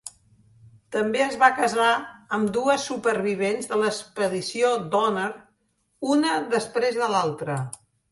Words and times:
També 0.93 1.19
es 1.23 1.35
va 1.41 1.49
casar 1.57 1.89
amb 2.37 2.49
dues 2.55 2.85
supervivents 2.91 3.69
de 3.73 3.77
l'expedició 3.81 4.71
Donner, 4.95 5.27
una 6.15 6.39
després 6.55 6.99
de 7.03 7.11
l'altra. 7.17 7.59